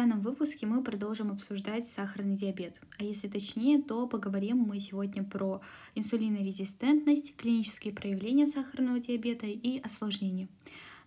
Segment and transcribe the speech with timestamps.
[0.00, 2.80] данном выпуске мы продолжим обсуждать сахарный диабет.
[2.98, 5.60] А если точнее, то поговорим мы сегодня про
[5.94, 10.48] инсулинорезистентность, клинические проявления сахарного диабета и осложнения.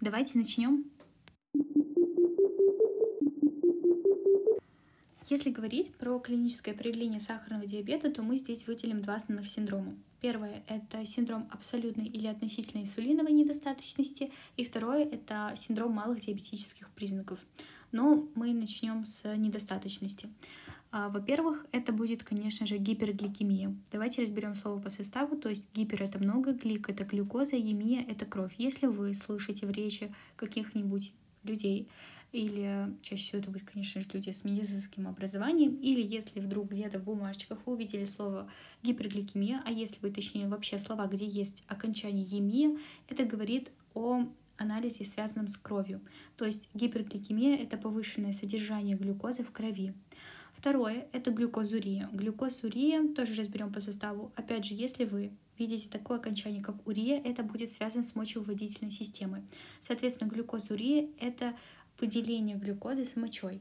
[0.00, 0.86] Давайте начнем.
[5.28, 9.94] Если говорить про клиническое проявление сахарного диабета, то мы здесь выделим два основных синдрома.
[10.20, 17.38] Первое– это синдром абсолютной или относительной инсулиновой недостаточности, и второе– это синдром малых диабетических признаков.
[17.92, 20.28] Но мы начнем с недостаточности.
[20.92, 23.74] А, во-первых, это будет, конечно же, гипергликемия.
[23.92, 25.36] Давайте разберем слово по составу.
[25.36, 28.54] То есть гипер— это много, глик— это глюкоза, емия— это кровь.
[28.58, 31.12] Если вы слышите в речи каких-нибудь
[31.44, 31.88] людей,
[32.32, 36.98] или чаще всего это будет, конечно же, люди с медицинским образованием, или если вдруг где-то
[36.98, 38.48] в бумажечках вы увидели слово
[38.82, 44.28] гипергликемия, а если вы, точнее, вообще слова, где есть окончание емия, это говорит о
[44.60, 46.00] анализе, связанном с кровью.
[46.36, 49.94] То есть гипергликемия— это повышенное содержание глюкозы в крови.
[50.52, 52.08] Второе— это глюкозурия.
[52.12, 54.32] Глюкозурия тоже разберем по составу.
[54.36, 59.42] Опять же, если вы видите такое окончание, как урия, это будет связано с мочевыводительной системой.
[59.80, 61.54] Соответственно, глюкозурия— это
[61.98, 63.60] выделение глюкозы с мочой.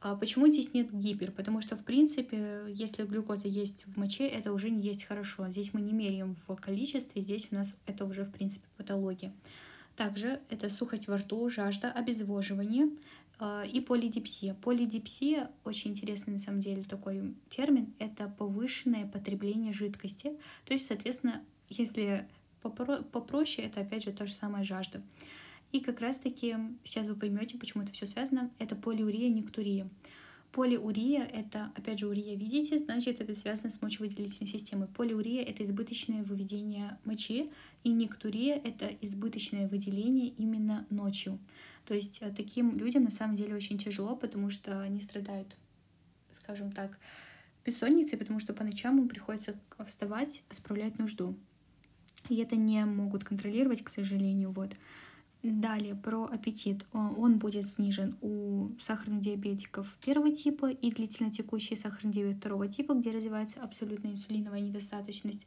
[0.00, 1.32] А почему здесь нет гипер?
[1.32, 5.48] Потому что, в принципе, если глюкоза есть в моче, это уже не есть хорошо.
[5.48, 9.32] Здесь мы не меряем в количестве, здесь у нас это уже, в принципе, патология.
[9.96, 12.90] Также это сухость во рту, жажда, обезвоживание
[13.38, 14.54] э, и полидипсия.
[14.54, 20.36] Полидипсия, очень интересный на самом деле такой термин, это повышенное потребление жидкости.
[20.64, 22.26] То есть, соответственно, если
[22.62, 25.02] попро- попроще, это опять же та же самая жажда.
[25.70, 29.88] И как раз-таки, сейчас вы поймете, почему это все связано, это полиурия, нектурия.
[30.54, 34.86] Полиурия— это, опять же, урия видите, значит, это связано с мочевыделительной системой.
[34.86, 37.50] Полиурия— это избыточное выведение мочи,
[37.82, 41.40] и нектурия— это избыточное выделение именно ночью.
[41.86, 45.56] То есть э, таким людям на самом деле очень тяжело, потому что они страдают,
[46.30, 47.00] скажем так,
[47.66, 51.36] бессонницей, потому что по ночам им приходится вставать, справлять нужду.
[52.28, 54.52] И это не могут контролировать, к сожалению.
[54.52, 54.70] Вот.
[55.44, 56.86] Далее про аппетит.
[56.94, 62.94] Он будет снижен у сахарных диабетиков первого типа и длительно текущий сахарный диабет второго типа,
[62.94, 65.42] где развивается абсолютная инсулиновая недостаточность.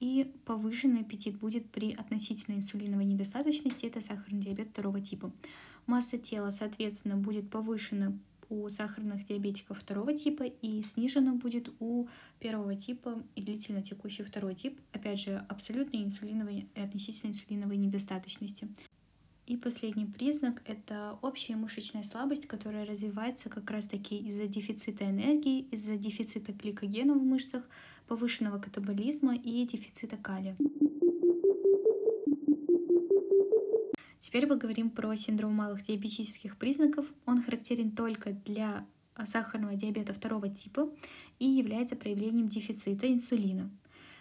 [0.00, 5.32] И повышенный аппетит будет при относительной инсулиновой недостаточности, это сахарный диабет второго типа.
[5.86, 8.12] Масса тела, соответственно, будет повышена
[8.50, 12.06] у сахарных диабетиков второго типа и снижена будет у
[12.38, 18.68] первого типа и длительно текущий второй тип, опять же, абсолютной инсулиновой и относительной инсулиновой недостаточности.
[19.48, 25.96] И последний признак— это общая мышечная слабость, которая развивается как раз-таки из-за дефицита энергии, из-за
[25.96, 27.62] дефицита гликогена в мышцах,
[28.08, 30.54] повышенного катаболизма и дефицита калия.
[34.20, 37.06] Теперь поговорим про синдром малых диабетических признаков.
[37.24, 38.86] Он характерен только для
[39.24, 40.90] сахарного диабета второго типа
[41.38, 43.70] и является проявлением дефицита инсулина.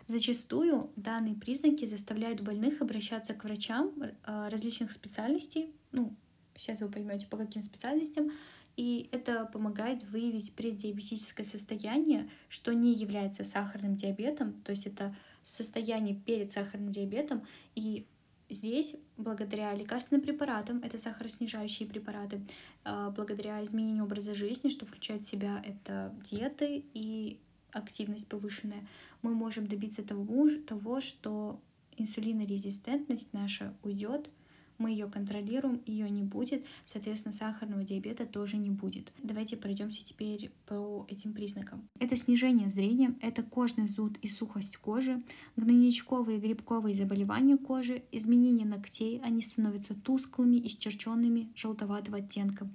[0.07, 6.16] Зачастую данные признаки заставляют больных обращаться к врачам а, различных специальностей, ну,
[6.56, 8.31] сейчас вы поймете, по каким специальностям,
[8.78, 15.13] и это помогает выявить преддиабетическое состояние, что не является сахарным диабетом, то есть это
[15.44, 18.07] состояние перед сахарным диабетом, и
[18.50, 22.41] здесь благодаря лекарственным препаратам, это сахароснижающие препараты,
[22.85, 27.41] а, благодаря изменению образа жизни, что включает в себя это диеты и
[27.72, 28.85] активность повышенная,
[29.22, 31.59] мы можем добиться того, того что
[31.97, 34.29] инсулинорезистентность наша уйдет,
[34.78, 39.11] мы ее контролируем, ее не будет, соответственно, сахарного диабета тоже не будет.
[39.23, 41.88] Давайте пройдемся теперь по этим признакам.
[42.00, 45.23] Это снижение зрения, это кожный зуд и сухость кожи,
[45.55, 52.69] гнойничковые и грибковые заболевания кожи, изменение ногтей, они становятся тусклыми, исчерченными, желтоватого оттенка.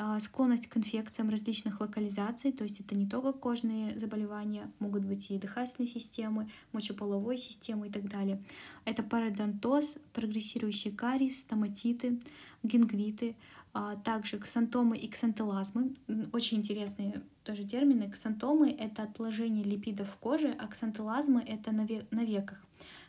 [0.00, 5.28] А, склонность к инфекциям различных локализаций, то есть это не только кожные заболевания, могут быть
[5.28, 8.40] и дыхательные системы, мочеполовой системы и так далее.
[8.84, 12.20] Это пародонтоз, прогрессирующий кариес, стоматиты,
[12.62, 13.34] гингвиты,
[13.74, 15.96] а также ксантомы и ксантелазмы.
[16.32, 18.08] Очень интересные тоже термины.
[18.08, 22.64] Ксантомы— это отложение липидов в коже, а ксантелазмы— это на, веках.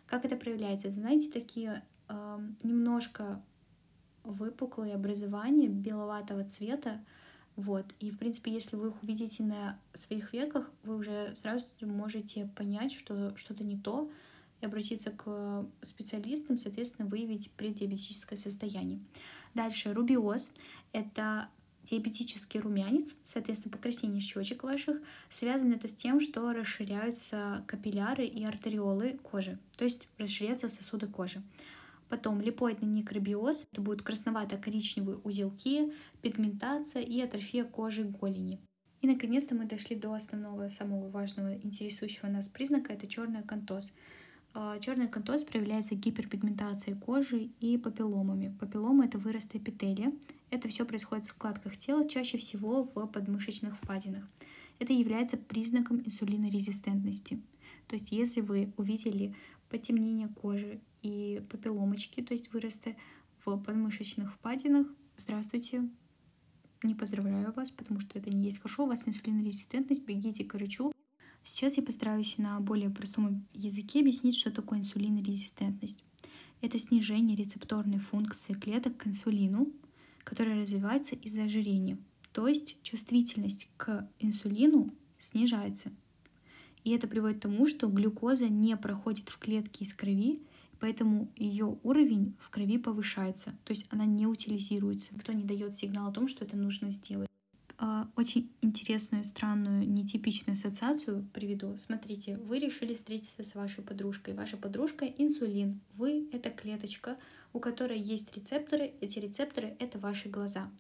[0.08, 0.90] Как это проявляется?
[0.90, 3.44] Знаете, такие э, немножко
[4.24, 7.04] выпуклые образования беловатого цвета.
[7.56, 7.86] Вот.
[8.00, 12.94] И, в принципе, если вы их увидите на своих веках, вы уже сразу можете понять,
[12.94, 14.10] что что-то не то,
[14.62, 19.00] и обратиться к специалистам, соответственно, выявить преддиабетическое состояние.
[19.54, 20.52] Дальше рубиоз—
[20.92, 21.50] это
[21.84, 24.98] диабетический румянец, соответственно, покраснение щечек ваших.
[25.30, 31.42] Связано это с тем, что расширяются капилляры и артериолы кожи, то есть расширяются сосуды кожи.
[32.10, 38.60] Потом липоидный некробиоз, это будут красновато-коричневые узелки, пигментация и атрофия кожи голени.
[39.02, 43.94] И наконец-то мы дошли до основного, самого важного, интересующего нас признака, это черный акантоз.
[44.54, 48.56] А, черный акантоз проявляется гиперпигментацией кожи и папилломами.
[48.60, 50.12] Папилломы— это выросты эпителия.
[50.50, 54.28] Это все происходит в складках тела, чаще всего в подмышечных впадинах.
[54.80, 57.42] Это является признаком инсулинорезистентности.
[57.88, 59.36] То есть если вы увидели
[59.70, 62.98] потемнение кожи и папилломочки, то есть выросты
[63.46, 64.88] в подмышечных впадинах,
[65.18, 65.90] здравствуйте,
[66.84, 70.92] не поздравляю вас, потому что это не есть хорошо, у вас инсулинорезистентность, бегите к врачу.
[71.44, 76.04] Сейчас я постараюсь на более простом языке объяснить, что такое инсулинорезистентность.
[76.62, 79.72] Это снижение рецепторной функции клеток к инсулину,
[80.24, 81.98] которая развивается из-за ожирения.
[82.34, 85.92] То есть чувствительность к инсулину снижается.
[86.84, 90.40] И это приводит к тому, что глюкоза не проходит в клетки из крови,
[90.80, 95.14] поэтому ее уровень в крови повышается, то есть она не утилизируется.
[95.14, 97.30] Никто не дает сигнал о том, что это нужно сделать.
[97.82, 101.78] А, очень интересную, странную, нетипичную ассоциацию приведу.
[101.78, 104.34] Смотрите, вы решили встретиться с вашей подружкой.
[104.34, 105.80] Ваша подружка— инсулин.
[105.96, 107.18] Вы— это клеточка,
[107.54, 108.94] у которой есть рецепторы.
[109.02, 110.72] Эти рецепторы— это ваши глаза.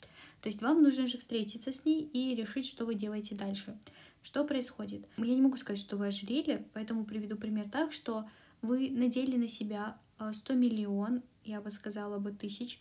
[0.42, 3.78] То есть вам нужно же встретиться с ней и решить, что вы делаете дальше.
[4.22, 5.08] Что происходит?
[5.18, 8.30] Я не могу сказать, что вы ожирели, поэтому приведу пример так, что
[8.62, 9.98] вы надели на себя
[10.32, 12.80] 100 а, миллион, я бы сказала бы тысяч,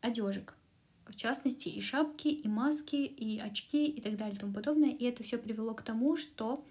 [0.00, 0.54] одежек.
[1.06, 4.90] В частности, и шапки, и маски, и очки, и так далее, и тому подобное.
[4.90, 6.64] И это все привело к тому, что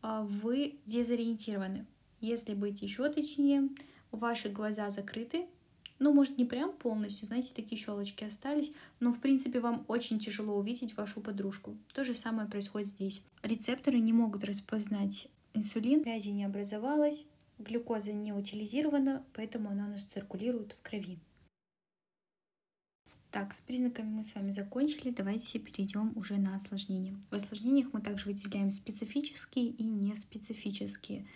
[0.00, 1.86] а, вы дезориентированы.
[2.20, 3.68] Если быть еще точнее,
[4.10, 5.46] ваши глаза закрыты,
[5.98, 10.56] ну, может, не прям полностью, знаете, такие щелочки остались, но, в принципе, вам очень тяжело
[10.56, 11.76] увидеть вашу подружку.
[11.92, 13.22] То же самое происходит здесь.
[13.42, 17.24] Рецепторы не могут распознать инсулин, связи не образовалось,
[17.58, 21.18] глюкоза не утилизирована, поэтому она у нас циркулирует в крови.
[23.30, 25.10] Так, с признаками мы с вами закончили.
[25.10, 27.16] Давайте перейдем уже на осложнения.
[27.30, 31.26] В осложнениях мы также выделяем специфические и неспецифические.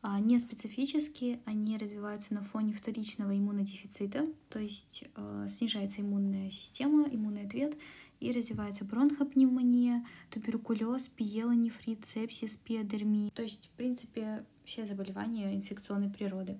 [0.00, 7.46] А неспецифические, они развиваются на фоне вторичного иммунодефицита, то есть э, снижается иммунная система, иммунный
[7.46, 7.76] ответ,
[8.20, 13.30] и развивается бронхопневмония, туберкулез, пиелонефрит, сепсис, пиодермия.
[13.30, 16.58] То есть, в принципе, все заболевания инфекционной природы.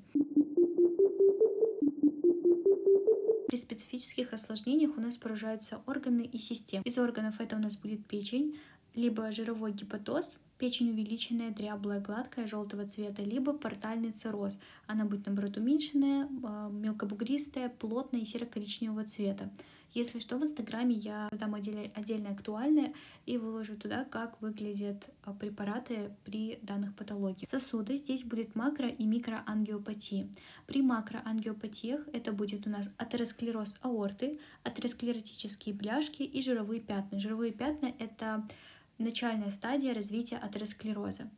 [3.48, 6.82] При специфических осложнениях у нас поражаются органы и системы.
[6.84, 8.58] Из органов это у нас будет печень,
[8.94, 14.58] либо жировой гепатоз, печень увеличенная, дряблая, гладкая, желтого цвета, либо портальный цирроз.
[14.86, 19.50] Она будет, наоборот, уменьшенная, а, мелкобугристая, плотная и серо-коричневого цвета.
[19.94, 22.92] Если что, в Инстаграме я дам отдельно актуальное
[23.24, 27.48] и выложу туда, как выглядят а, препараты при данных патологиях.
[27.48, 30.28] Сосуды здесь будет макро- и микроангиопатия.
[30.66, 37.18] При макроангиопатиях это будет у нас атеросклероз аорты, атеросклеротические бляшки и жировые пятна.
[37.18, 38.46] Жировые пятна— это
[38.98, 41.30] начальная стадия развития атеросклероза.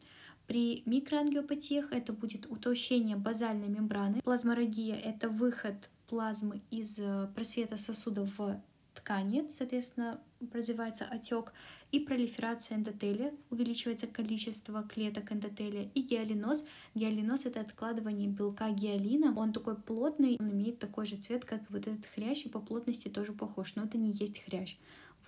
[0.47, 4.21] При микроангиопатиях это будет утолщение базальной мембраны.
[4.23, 8.61] Плазморагия— это выход плазмы из э, просвета сосуда в
[8.95, 10.21] ткани, соответственно,
[10.53, 11.53] развивается отек,
[11.93, 16.65] и пролиферация эндотелия, увеличивается количество клеток эндотелия, и гиалиноз.
[16.95, 21.87] Гиалиноз— это откладывание белка гиалина, он такой плотный, он имеет такой же цвет, как вот
[21.87, 24.77] этот хрящ, и по плотности тоже похож, но это не есть хрящ.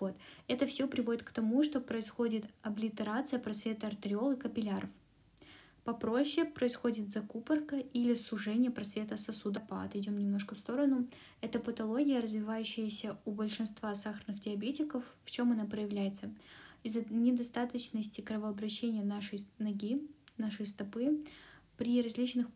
[0.02, 0.16] Вот.
[0.48, 4.90] Это все приводит к тому, что происходит облитерация просвета артериол и капилляров.
[5.84, 9.62] Попроще происходит закупорка или сужение просвета сосуда.
[9.70, 11.06] Отойдем немножко в сторону.
[11.40, 15.04] Это патология, развивающаяся у большинства сахарных диабетиков.
[15.24, 16.34] В чем она проявляется?
[16.82, 20.02] Из-за недостаточности кровообращения нашей ноги,
[20.36, 21.22] нашей стопы
[21.76, 22.48] при различных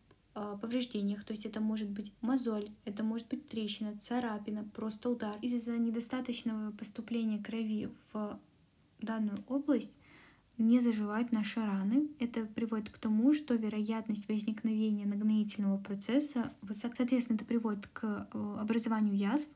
[0.61, 5.35] повреждениях, то есть это может быть мозоль, это может быть трещина, царапина, просто удар.
[5.41, 8.39] Из-за недостаточного поступления крови в
[8.99, 9.93] данную область
[10.57, 12.09] не заживают наши раны.
[12.19, 16.95] Это приводит к тому, что вероятность возникновения нагноительного процесса высока.
[16.97, 19.47] Соответственно, это приводит к э, образованию язв.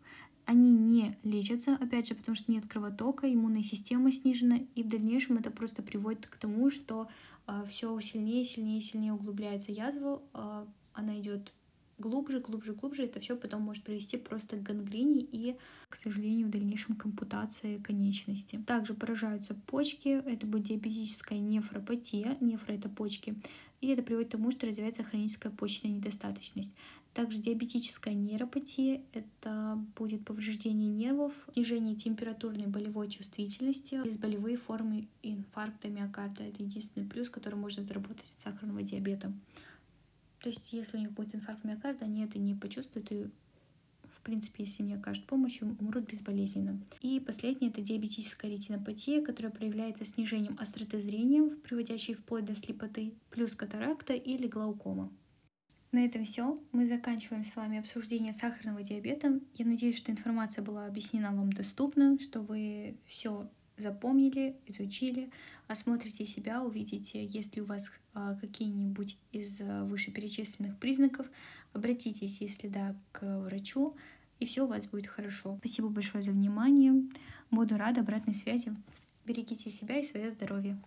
[0.51, 5.37] Они не лечатся, опять же, потому что нет кровотока, иммунная система снижена, и в дальнейшем
[5.37, 7.07] это просто приводит к тому, что
[7.47, 11.53] э, все сильнее, сильнее, сильнее углубляется язва, э, она идет
[11.99, 15.55] глубже, глубже, глубже, это все потом может привести просто к гангрене и,
[15.87, 18.61] к сожалению, в дальнейшем к ампутации конечности.
[18.67, 23.35] Также поражаются почки, это будет диабетическая нефропатия, нефро это почки,
[23.79, 26.71] и это приводит к тому, что развивается хроническая почечная недостаточность.
[27.13, 36.43] Также диабетическая нейропатия— это будет повреждение нервов, снижение температурной болевой чувствительности, болевые формы инфаркта миокарда.
[36.43, 39.33] Это единственный плюс, который можно заработать от сахарного диабета.
[40.39, 43.27] То есть, если у них будет инфаркт миокарда, они это не почувствуют и
[44.21, 46.79] в принципе, если мне окажут помощь, умрут безболезненно.
[47.01, 53.55] И последнее— это диабетическая ретинопатия, которая проявляется снижением остроты зрения, приводящей вплоть до слепоты, плюс
[53.55, 55.09] катаракта или глаукома.
[55.91, 56.57] На этом все.
[56.71, 59.41] Мы заканчиваем с вами обсуждение сахарного диабета.
[59.55, 65.29] Я надеюсь, что информация была объяснена вам доступно, что вы все запомнили, изучили,
[65.67, 71.29] осмотрите себя, увидите, есть ли у вас а, какие-нибудь из а, вышеперечисленных признаков,
[71.73, 73.95] обратитесь, если да, к врачу,
[74.39, 75.57] и все у вас будет хорошо.
[75.59, 76.93] Спасибо большое за внимание.
[77.49, 78.73] Буду рада обратной связи.
[79.25, 80.79] Берегите себя и свое здоровье.